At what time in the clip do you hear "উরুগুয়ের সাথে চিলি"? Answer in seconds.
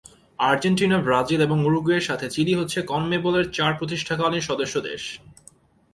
1.67-2.53